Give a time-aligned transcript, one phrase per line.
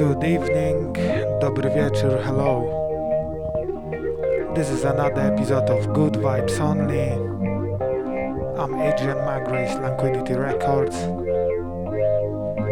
[0.00, 0.96] Good evening,
[1.40, 2.64] dobry wieczór, hello.
[4.54, 7.12] This is another episode of Good Vibes Only.
[8.56, 10.96] I'm Adrian Magris, Languidity Records,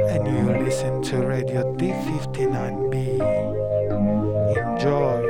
[0.08, 3.20] and you listen to Radio D59B.
[4.56, 5.27] Enjoy.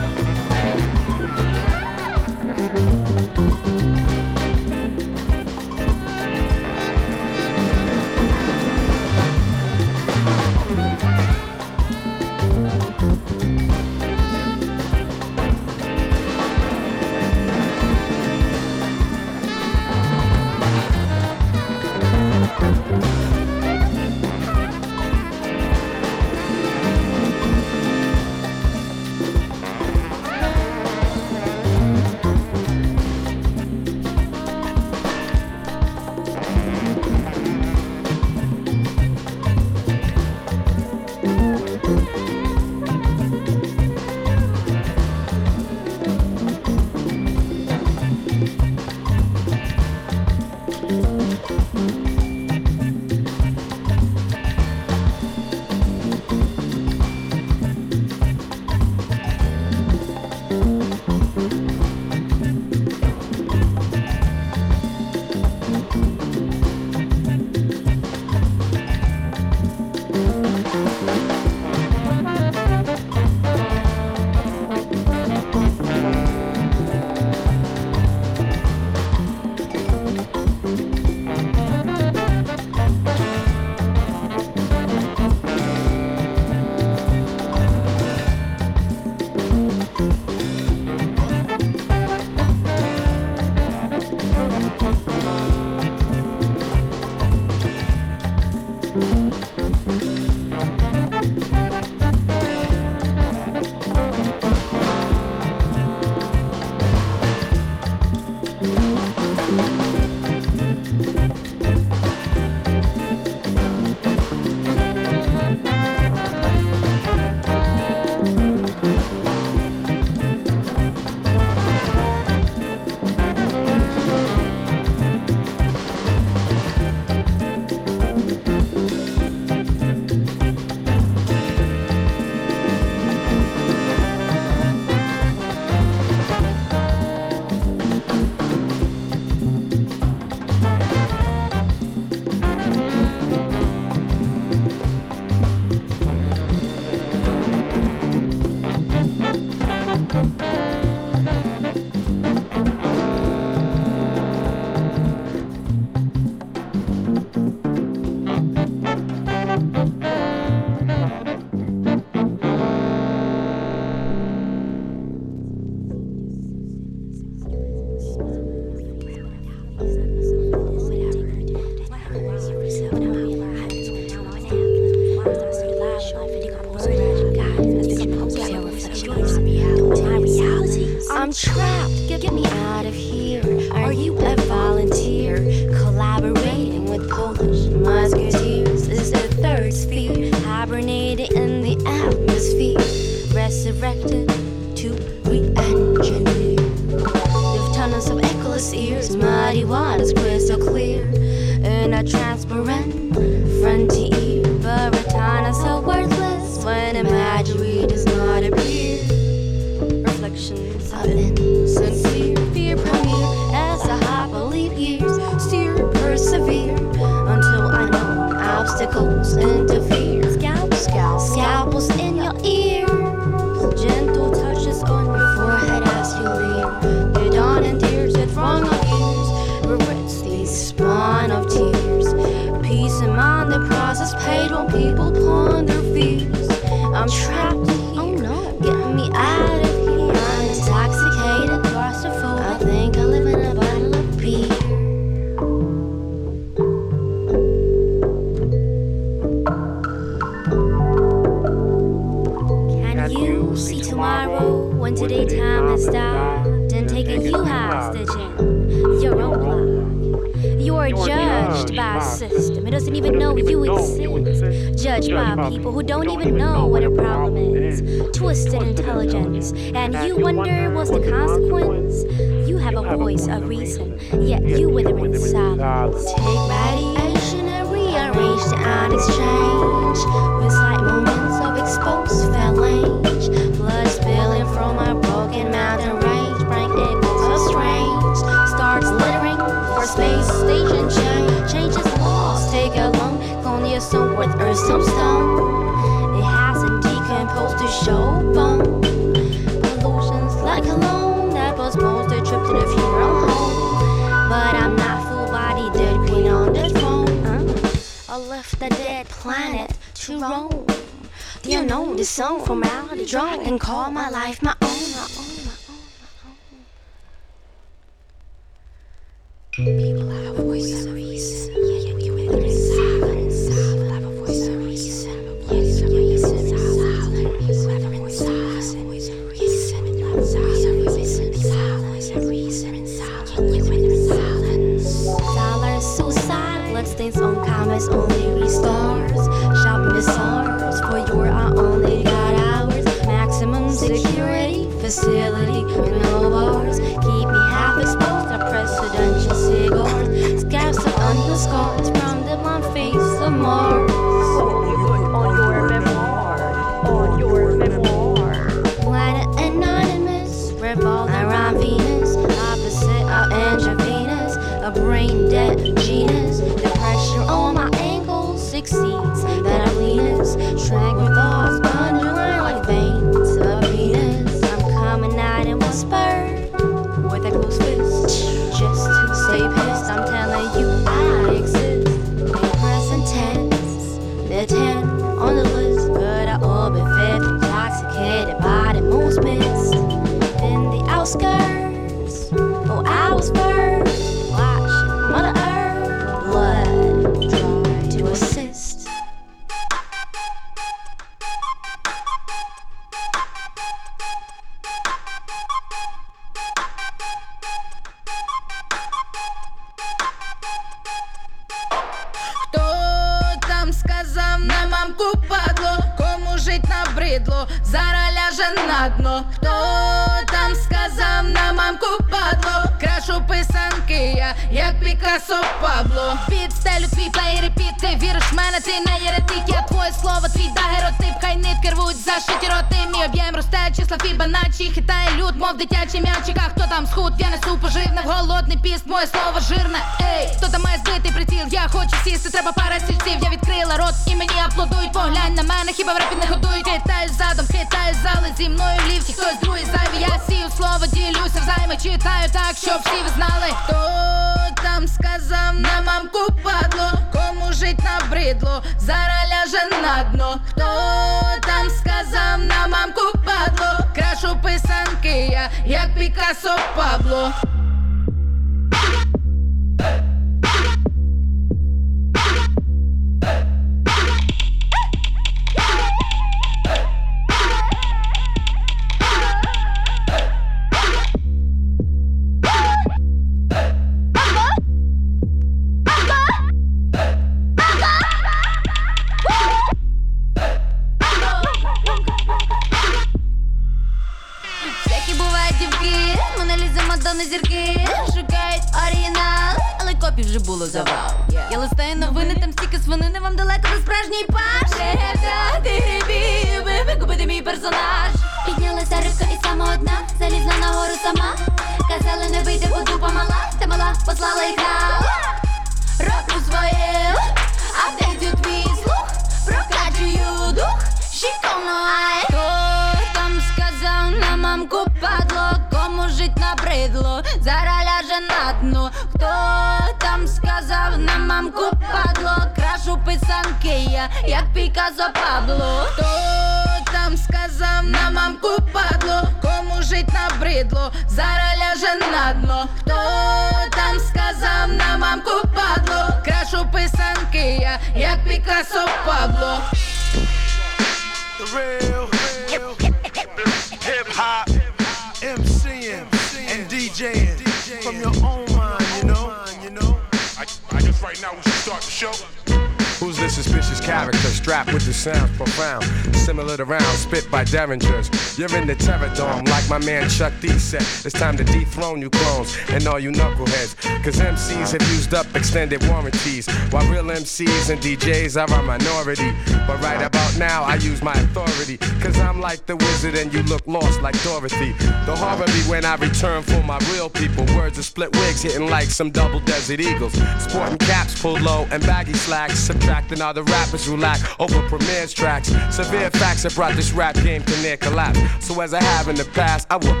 [568.36, 570.82] You're in the terror dome, like my man Chuck D said.
[571.06, 573.74] It's time to dethrone you clones and all you knuckleheads.
[574.04, 579.32] Cause MCs have used up extended warranties, while real MCs and DJs are a minority.
[579.66, 581.78] But right about now, I use my authority.
[582.00, 584.72] Cause I'm like the wizard and you look lost like Dorothy.
[585.06, 587.44] The horror be when I return for my real people.
[587.56, 590.12] Words of split wigs hitting like some double desert eagles.
[590.42, 592.58] Sporting caps pulled low and baggy slacks.
[592.58, 595.48] Subtracting all the rappers who lack over Premier's tracks.
[595.70, 598.18] Severe facts have brought this rap game to near collapse.
[598.40, 600.00] So as I have in the past, I will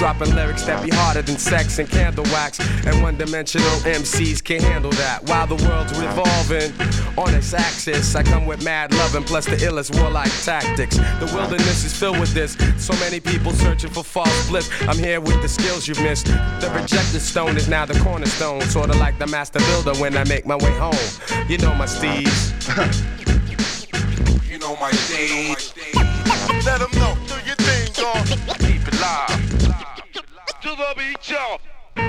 [0.00, 2.58] dropping lyrics that be harder than sex and candle wax.
[2.86, 5.22] And one dimensional MCs can't handle that.
[5.28, 6.72] While the world's revolving
[7.18, 10.96] on its axis, I come with mad loving plus the illest warlike tactics.
[10.96, 12.56] The wilderness is filled with this.
[12.78, 14.70] So many people searching for false bliss.
[14.88, 16.28] I'm here with the skills you've missed.
[16.62, 18.62] The rejected stone is now the cornerstone.
[18.62, 20.96] Sorta like the master builder when I make my way home.
[21.46, 22.32] You know my steez.
[24.50, 25.72] You know my stage.
[26.66, 28.26] Let them know, do your thing, dog.
[28.58, 29.39] Keep it live.
[30.80, 31.60] The beat, y'all.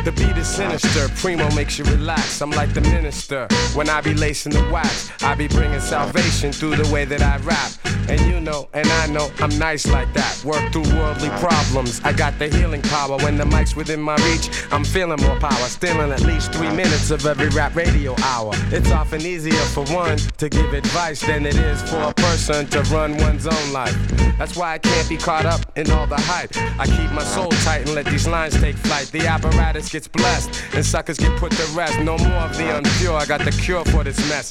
[0.03, 2.41] The beat is sinister, Primo makes you relax.
[2.41, 3.47] I'm like the minister.
[3.75, 7.37] When I be lacing the wax, I be bringing salvation through the way that I
[7.43, 7.71] rap.
[8.09, 10.43] And you know, and I know, I'm nice like that.
[10.43, 12.01] Work through worldly problems.
[12.03, 13.17] I got the healing power.
[13.17, 15.67] When the mic's within my reach, I'm feeling more power.
[15.67, 18.53] Stealing at least three minutes of every rap radio hour.
[18.71, 22.81] It's often easier for one to give advice than it is for a person to
[22.93, 23.95] run one's own life.
[24.37, 26.57] That's why I can't be caught up in all the hype.
[26.79, 29.05] I keep my soul tight and let these lines take flight.
[29.11, 31.99] The apparatus gets blessed and suckers get put to rest.
[31.99, 33.19] No more of the unpure.
[33.19, 34.49] I got the cure for this mess.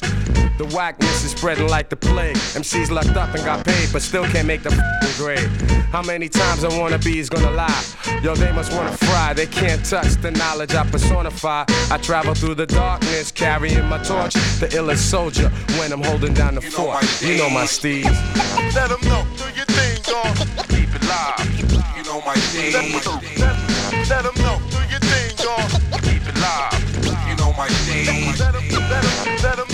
[0.57, 2.35] The whackness is spreading like the plague.
[2.35, 4.69] MCs lucked up and got paid, but still can't make the
[5.17, 5.49] grade.
[5.91, 7.83] How many times a wanna is gonna lie?
[8.23, 9.33] Yo, they must wanna fry.
[9.33, 11.65] They can't touch the knowledge I personify.
[11.89, 14.33] I travel through the darkness, carrying my torch.
[14.59, 17.01] The illest soldier when I'm holding down the You fort.
[17.01, 18.03] my You know my steez.
[18.03, 18.75] steez.
[18.75, 20.35] Let them know, do your thing, dog.
[20.69, 21.97] Keep it live.
[21.97, 22.73] You know my stage.
[22.73, 24.40] Let, let them
[25.57, 25.69] dog.
[26.03, 27.27] Keep it live.
[27.27, 28.39] You know my stage.
[28.39, 28.55] Let
[29.43, 29.70] let let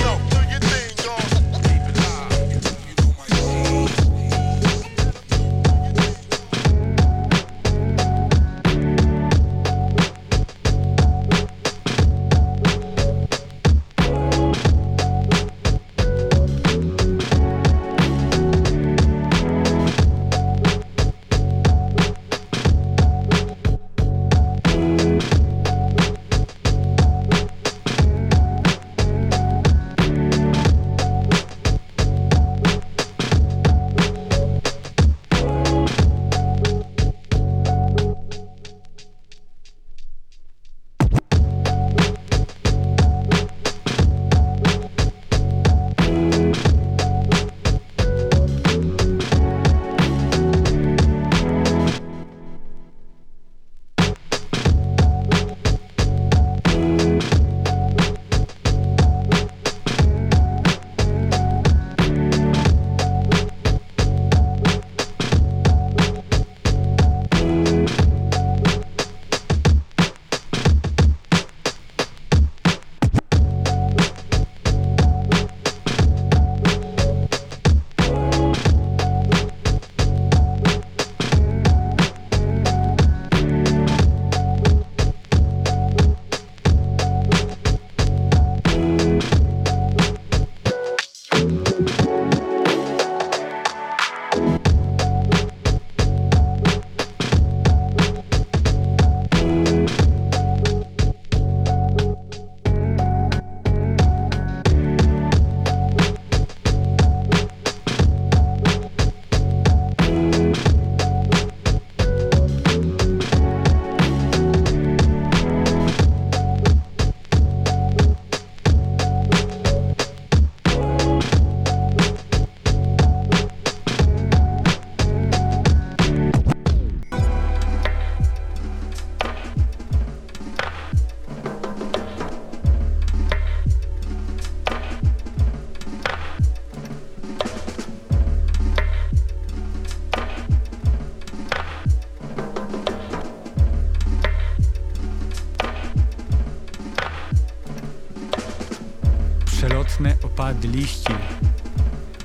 [150.78, 151.14] liści.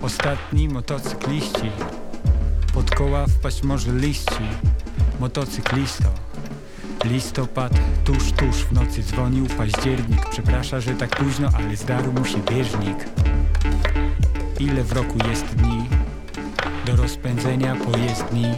[0.02, 1.70] Ostatni motocykliści.
[2.74, 4.44] Pod koła wpaść może liści.
[5.20, 6.08] Motocyklisto.
[7.04, 7.72] Listopad,
[8.04, 10.28] tuż, tuż w nocy dzwonił październik.
[10.30, 13.08] Przeprasza, że tak późno, ale zdarł mu się bieżnik.
[14.60, 15.88] Ile w roku jest dni?
[16.86, 18.54] Do rozpędzenia pojezdni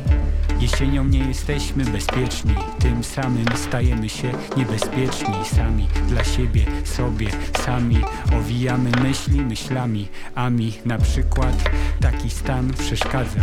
[0.61, 7.27] Jesienią nie jesteśmy bezpieczni Tym samym stajemy się niebezpieczni Sami dla siebie, sobie,
[7.65, 7.99] sami.
[8.39, 13.41] Owijamy myśli myślami A mi na przykład taki stan przeszkadza.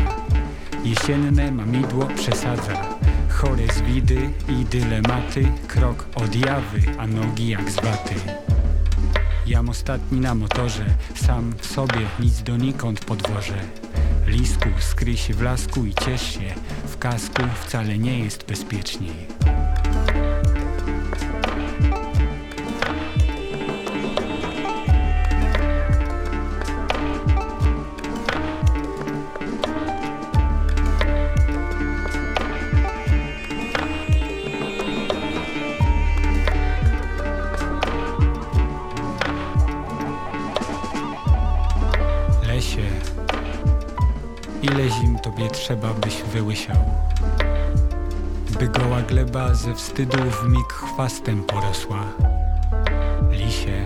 [0.83, 2.73] Jesienne mamidło przesadza.
[3.29, 8.15] Chore zwidy i dylematy Krok od jawy, a nogi jak z waty.
[9.47, 10.85] Jam ostatni na motorze
[11.15, 13.59] Sam w sobie nic donikąd podwożę.
[14.27, 16.53] Lisku, skryj się w lasku i ciesz się
[17.01, 19.30] kasku wcale nie jest bezpieczniej
[46.33, 46.77] wyłysiał
[48.59, 52.03] By goła gleba ze wstydu w mig chwastem porosła
[53.31, 53.85] Lisie,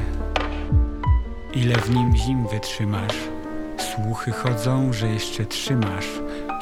[1.54, 3.18] ile w nim zim wytrzymasz?
[3.96, 6.10] Słuchy chodzą, że jeszcze trzymasz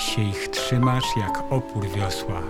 [0.03, 2.41] się ich trzymasz jak opór wiosła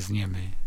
[0.00, 0.59] zniemy.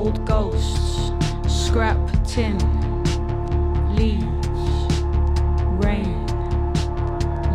[0.00, 1.12] Old ghosts,
[1.46, 2.56] scrap tin,
[3.94, 4.62] leaves,
[5.84, 6.26] rain,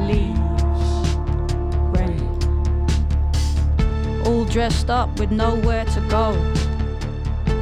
[0.10, 0.88] leaves,
[1.98, 2.22] rain
[4.28, 6.28] all dressed up with nowhere to go.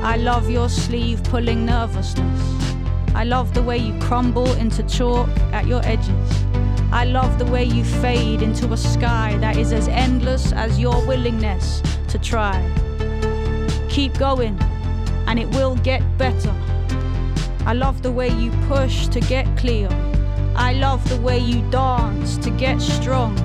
[0.04, 2.42] I love your sleeve pulling nervousness.
[3.16, 6.30] I love the way you crumble into chalk at your edges.
[6.92, 11.06] I love the way you fade into a sky that is as endless as your
[11.08, 12.60] willingness to try.
[13.94, 14.58] Keep going,
[15.34, 16.54] and it will get better.
[17.66, 19.90] I love the way you push to get clear.
[20.56, 23.36] I love the way you dance to get strong.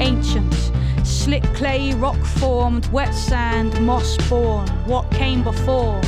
[0.00, 0.54] Ancient,
[1.02, 4.68] slick clay, rock formed, wet sand, moss born.
[4.86, 6.00] What came before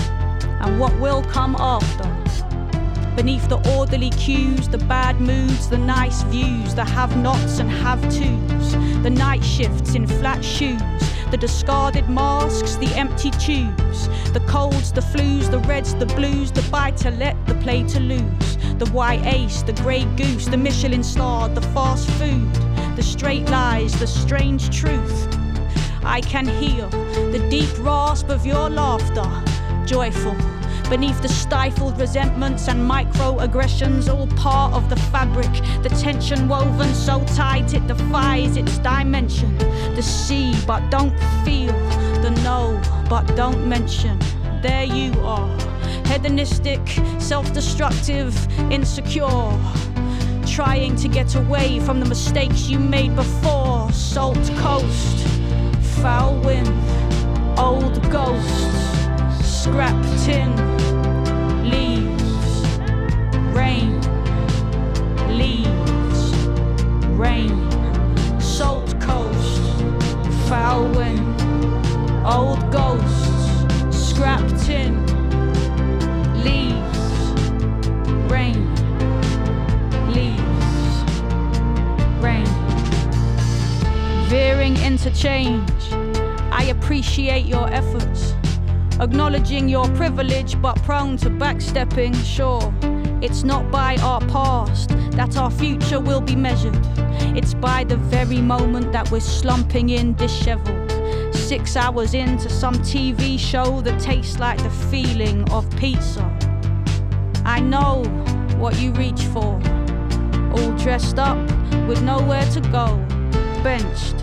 [0.61, 2.09] and what will come after.
[3.16, 8.00] Beneath the orderly cues, the bad moods, the nice views, the have nots and have
[8.03, 8.72] tos,
[9.03, 10.80] the night shifts in flat shoes,
[11.32, 16.62] the discarded masks, the empty tubes, the colds, the flus, the reds, the blues, the
[16.70, 21.02] buy to let, the play to lose, the white ace, the grey goose, the Michelin
[21.02, 22.48] star, the fast food,
[22.94, 25.18] the straight lies, the strange truth.
[26.04, 26.86] I can hear
[27.34, 29.28] the deep rasp of your laughter,
[29.84, 30.36] joyful.
[30.88, 35.52] Beneath the stifled resentments and microaggressions, all part of the fabric,
[35.82, 39.58] the tension woven so tight it defies its dimension.
[39.96, 41.72] The see, but don't feel,
[42.22, 44.20] the know, but don't mention.
[44.62, 45.48] There you are,
[46.06, 46.80] hedonistic,
[47.18, 48.32] self destructive,
[48.70, 49.58] insecure.
[50.46, 53.90] Trying to get away from the mistakes you made before.
[53.90, 55.26] Salt coast,
[56.00, 56.68] foul wind,
[57.58, 60.54] old ghosts, scrap tin,
[61.68, 62.22] leaves,
[63.52, 64.00] rain,
[65.36, 66.36] leaves,
[67.18, 67.68] rain,
[68.40, 69.60] salt coast,
[70.48, 71.42] foul wind,
[72.24, 73.32] old ghosts,
[74.22, 74.94] scrap in
[76.44, 76.98] leaves,
[78.30, 78.62] rain,
[80.12, 81.02] leaves,
[82.22, 82.46] rain.
[84.28, 85.92] Veering interchange,
[86.52, 88.34] I appreciate your efforts.
[89.00, 92.72] Acknowledging your privilege, but prone to backstepping, sure.
[93.20, 96.78] It's not by our past that our future will be measured.
[97.36, 100.82] It's by the very moment that we're slumping in disheveled.
[101.43, 106.22] Six hours into some TV show that tastes like the feeling of pizza.
[107.45, 108.05] I know
[108.57, 109.61] what you reach for.
[110.55, 111.36] All dressed up
[111.86, 112.97] with nowhere to go.
[113.62, 114.14] Benched,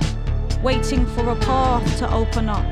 [0.63, 2.65] waiting for a path to open up.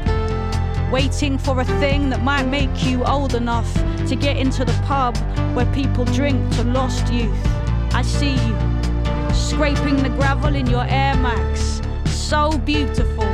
[0.92, 3.72] Waiting for a thing that might make you old enough
[4.08, 5.16] to get into the pub
[5.54, 7.46] where people drink to lost youth.
[7.94, 11.82] I see you scraping the gravel in your Air Max.
[12.06, 13.26] So beautiful,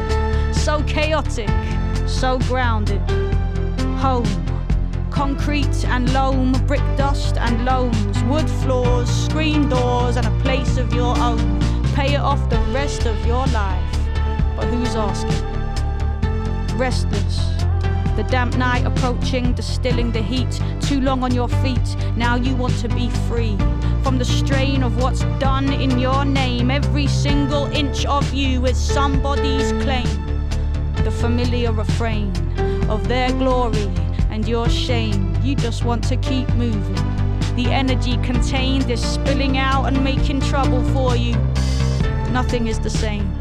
[0.64, 1.49] so chaotic,
[2.07, 3.01] so grounded.
[3.99, 4.26] Home.
[5.11, 10.93] Concrete and loam, brick dust and loams, wood floors, screen doors, and a place of
[10.93, 11.59] your own.
[11.95, 13.97] Pay it off the rest of your life.
[14.55, 15.45] But who's asking?
[16.78, 17.39] Restless.
[18.16, 20.61] The damp night approaching, distilling the heat.
[20.80, 23.57] Too long on your feet, now you want to be free.
[24.01, 28.78] From the strain of what's done in your name, every single inch of you is
[28.78, 30.22] somebody's claim.
[31.04, 32.32] The familiar refrain
[32.89, 33.89] of their glory
[34.30, 35.36] and your shame.
[35.43, 36.95] You just want to keep moving.
[37.56, 41.36] The energy contained is spilling out and making trouble for you.
[42.32, 43.38] Nothing is the same.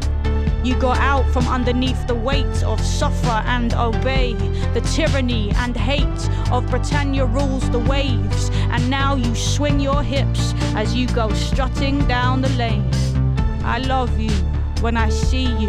[0.63, 4.33] You got out from underneath the weight of suffer and obey,
[4.73, 10.53] the tyranny and hate of Britannia rules the waves, and now you swing your hips
[10.75, 12.89] as you go strutting down the lane.
[13.63, 14.31] I love you
[14.81, 15.67] when I see you,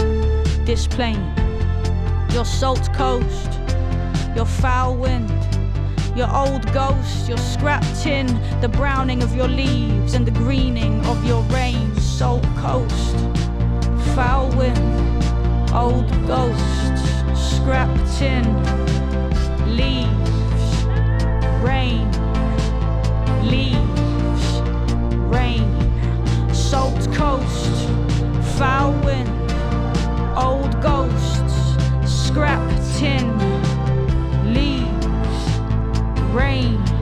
[0.65, 1.25] this plane,
[2.35, 3.59] your salt coast,
[4.37, 5.30] your foul wind,
[6.14, 8.26] your old ghost, your scrap tin,
[8.61, 13.16] the browning of your leaves and the greening of your rain, salt coast
[14.14, 14.78] foul wind,
[15.74, 16.97] old ghost,
[17.35, 18.45] scrap tin,
[19.74, 20.85] leaves,
[21.64, 22.09] rain,
[23.43, 24.61] leaves,
[25.35, 25.68] rain,
[26.55, 27.89] salt coast,
[28.57, 29.28] foul wind,
[30.37, 31.24] old ghosts,
[32.35, 33.30] scrap tin,
[34.53, 35.39] leaves,
[36.35, 36.94] rain,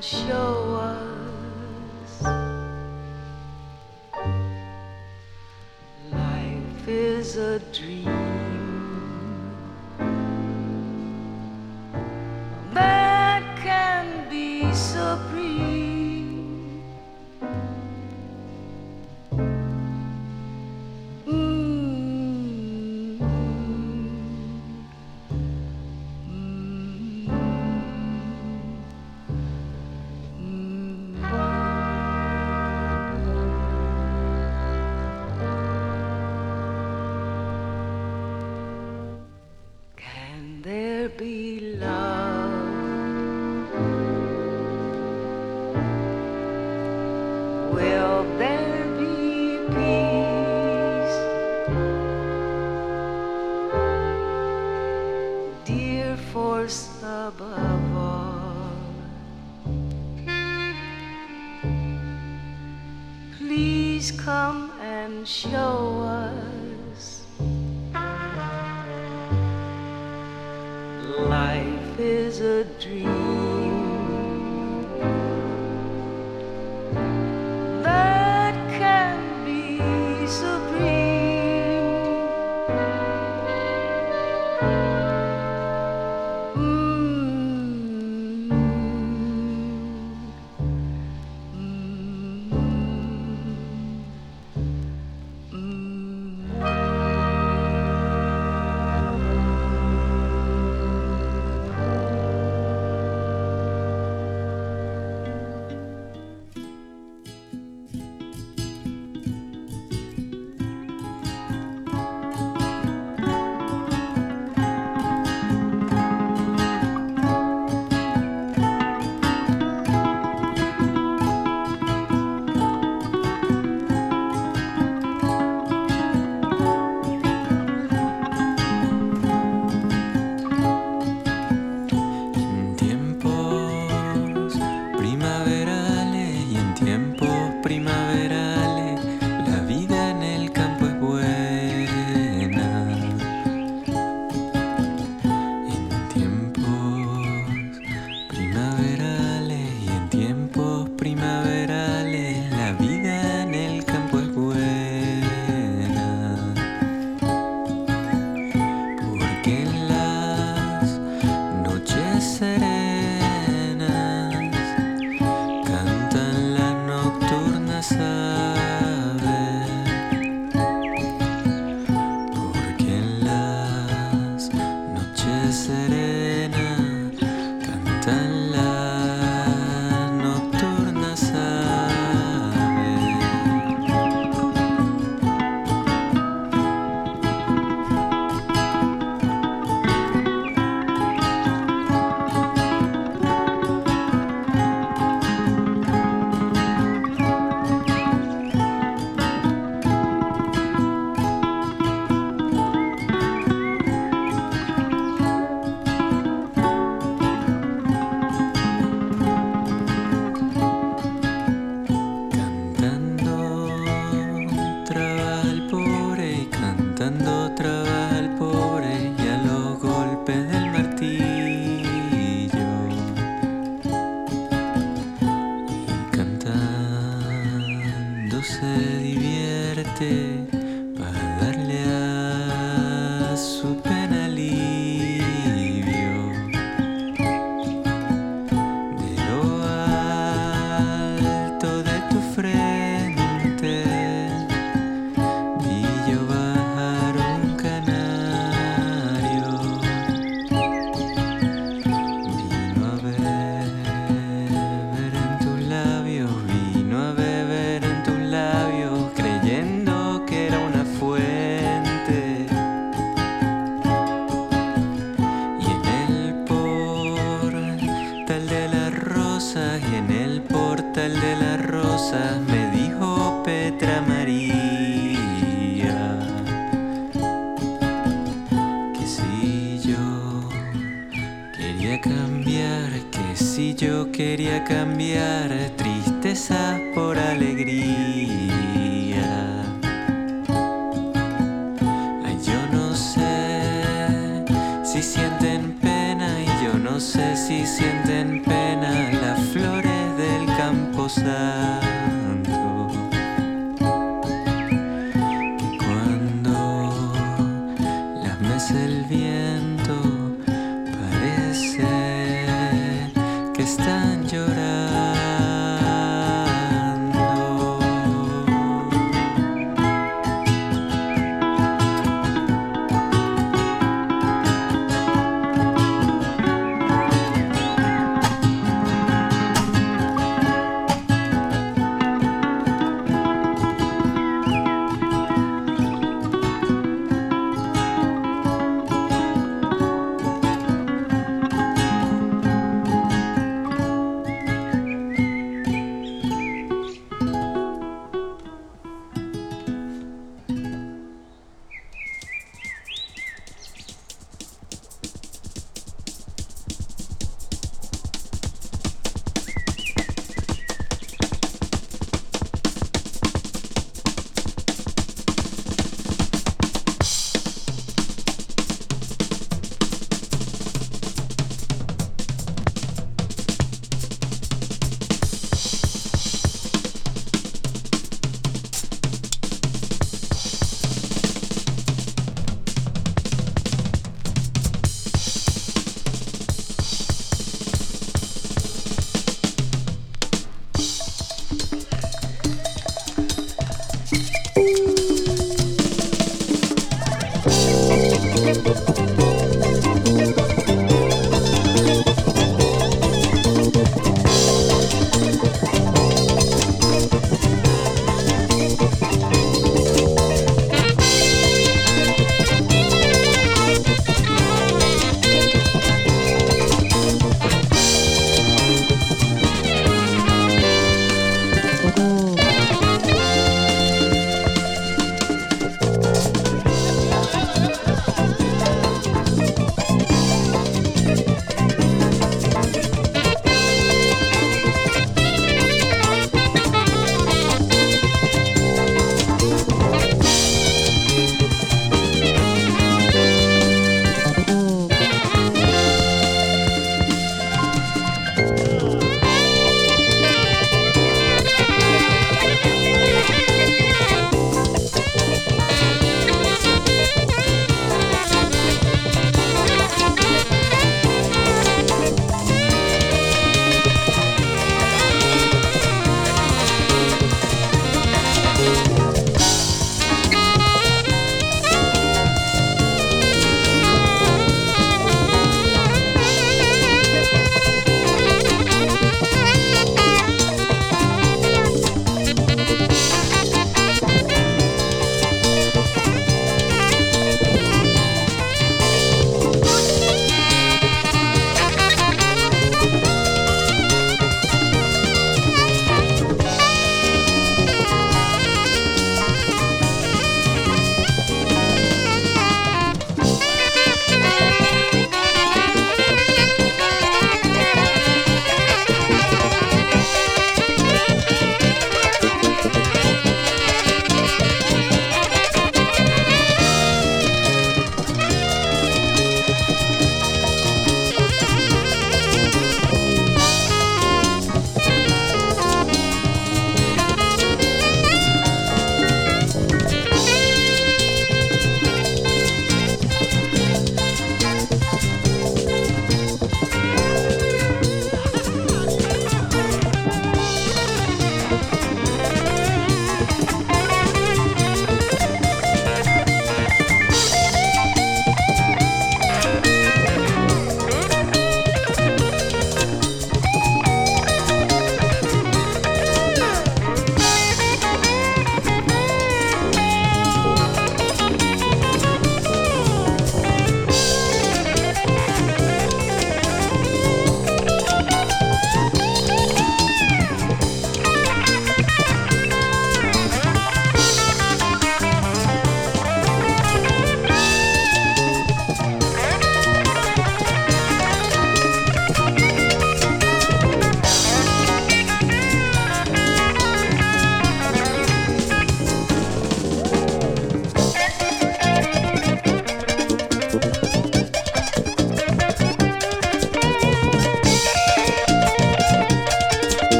[0.00, 0.49] show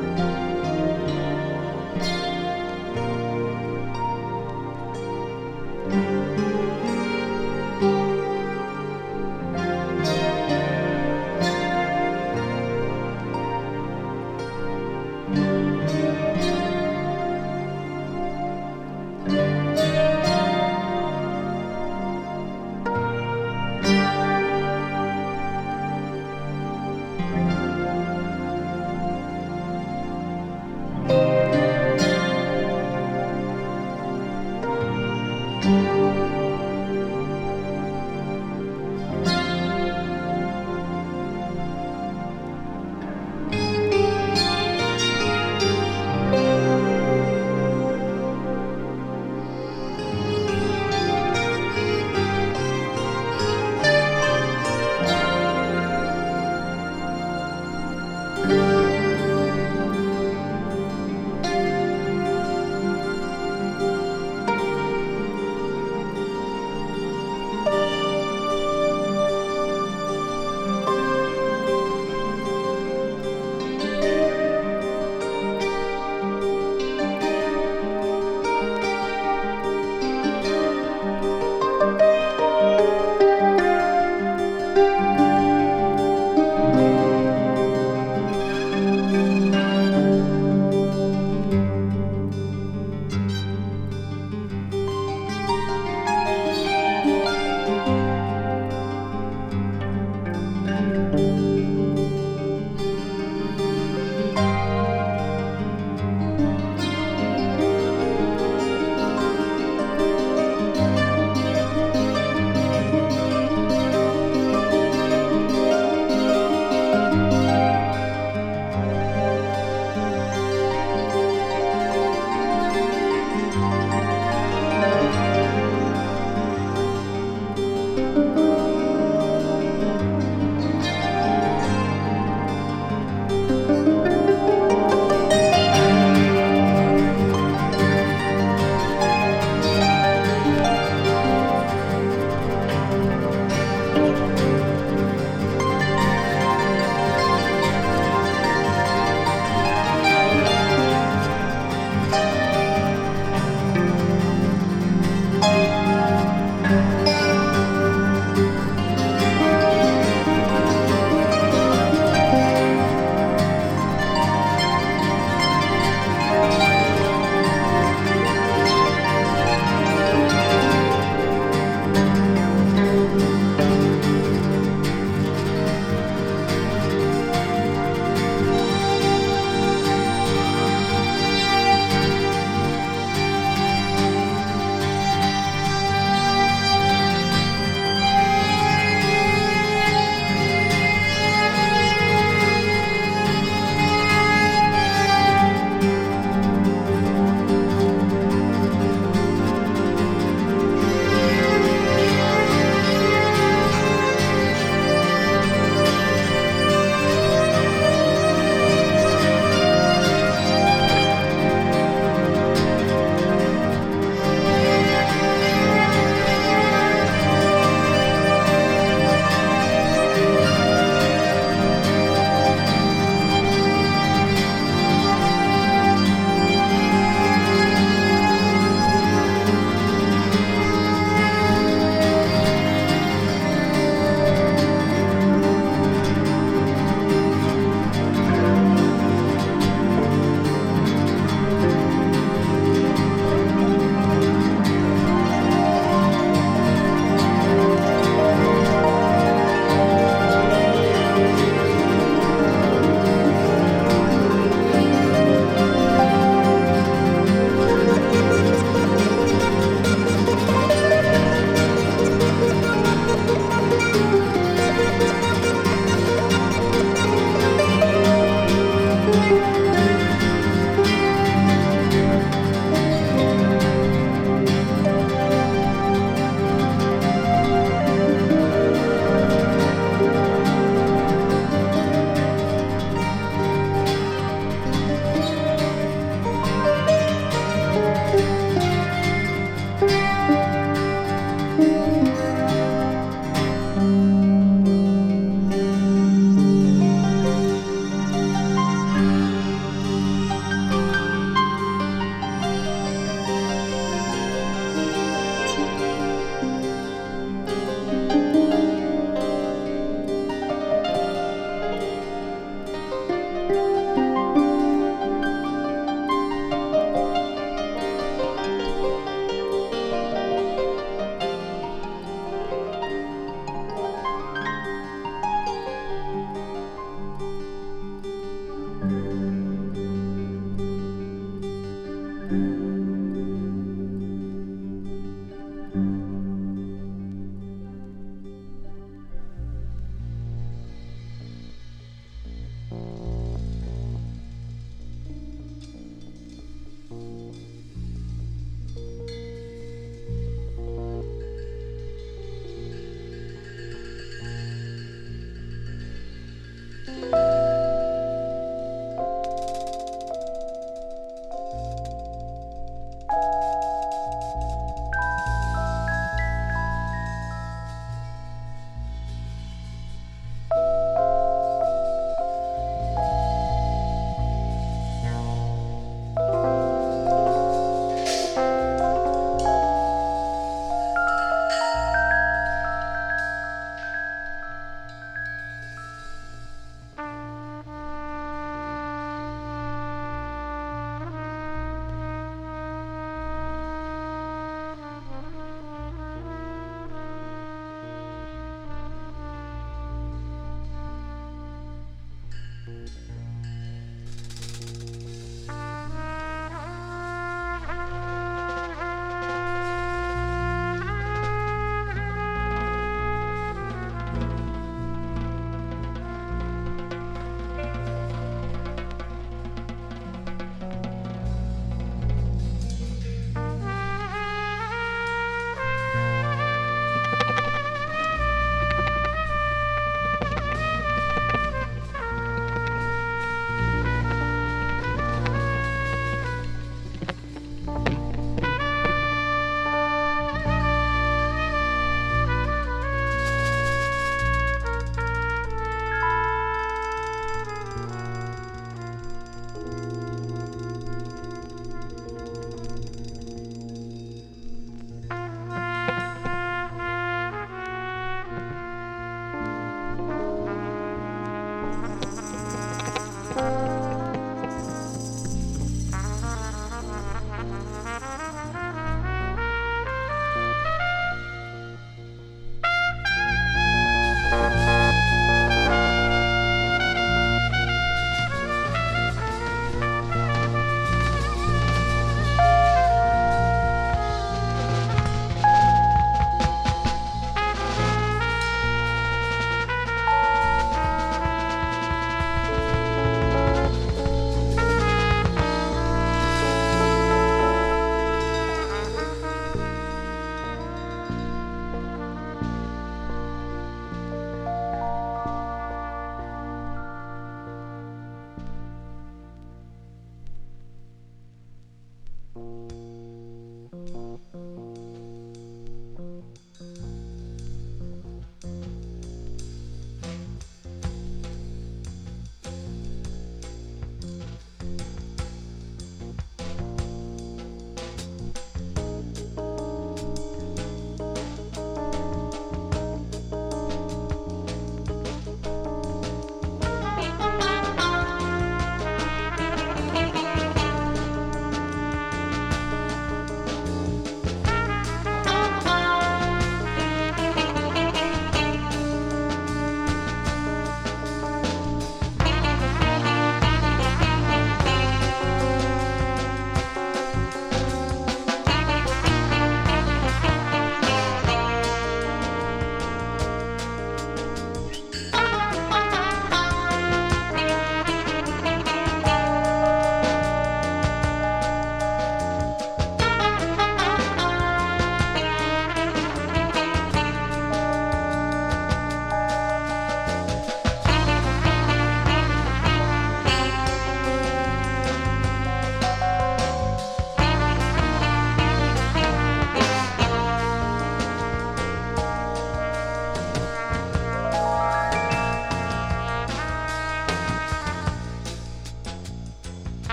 [0.00, 0.29] Bye.